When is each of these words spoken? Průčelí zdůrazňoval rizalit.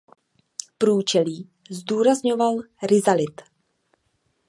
Průčelí 0.77 1.49
zdůrazňoval 1.71 2.57
rizalit. 2.83 3.41